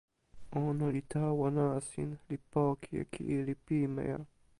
ona 0.61 0.87
li 0.95 1.01
tawa 1.11 1.47
nasin, 1.57 2.09
li 2.27 2.37
poki 2.51 2.91
e 3.01 3.03
kili 3.13 3.53
pimeja. 3.65 4.19